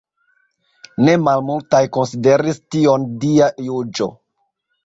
[1.07, 4.13] Ne malmultaj konsideris tion dia juĝo.